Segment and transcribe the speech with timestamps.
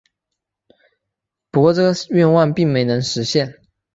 [1.51, 3.59] 不过这个愿望并没能实现。